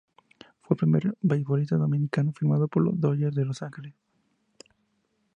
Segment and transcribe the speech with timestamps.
[0.63, 3.93] Fue el primer beisbolista dominicano firmado por los "Dodgers de Los Angeles".